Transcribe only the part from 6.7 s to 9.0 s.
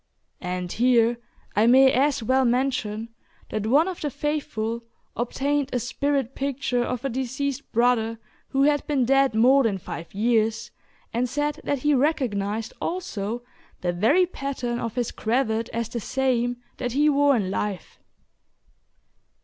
of a deceased brother who had